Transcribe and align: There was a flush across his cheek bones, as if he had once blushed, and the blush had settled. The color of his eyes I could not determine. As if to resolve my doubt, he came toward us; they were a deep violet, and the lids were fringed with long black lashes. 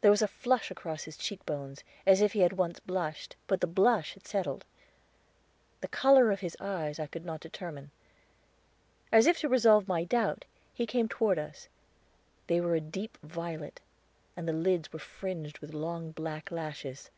There 0.00 0.10
was 0.10 0.22
a 0.22 0.28
flush 0.28 0.70
across 0.70 1.02
his 1.02 1.14
cheek 1.18 1.44
bones, 1.44 1.84
as 2.06 2.22
if 2.22 2.32
he 2.32 2.38
had 2.40 2.54
once 2.54 2.80
blushed, 2.80 3.36
and 3.50 3.60
the 3.60 3.66
blush 3.66 4.14
had 4.14 4.26
settled. 4.26 4.64
The 5.82 5.88
color 5.88 6.30
of 6.30 6.40
his 6.40 6.56
eyes 6.58 6.98
I 6.98 7.06
could 7.06 7.26
not 7.26 7.40
determine. 7.42 7.90
As 9.12 9.26
if 9.26 9.38
to 9.40 9.48
resolve 9.50 9.86
my 9.86 10.04
doubt, 10.04 10.46
he 10.72 10.86
came 10.86 11.06
toward 11.06 11.38
us; 11.38 11.68
they 12.46 12.62
were 12.62 12.76
a 12.76 12.80
deep 12.80 13.18
violet, 13.22 13.82
and 14.38 14.48
the 14.48 14.54
lids 14.54 14.90
were 14.90 14.98
fringed 14.98 15.58
with 15.58 15.74
long 15.74 16.12
black 16.12 16.50
lashes. 16.50 17.10